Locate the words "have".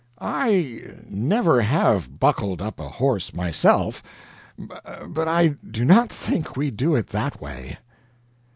1.61-2.19